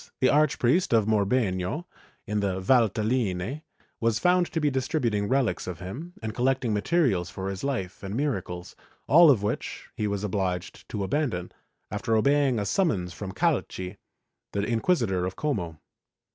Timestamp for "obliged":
10.23-10.89